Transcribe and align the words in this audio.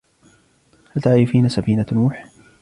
هل 0.95 1.01
تعرفين 1.01 1.49
سفينة 1.49 1.85
نوح؟ 1.91 2.25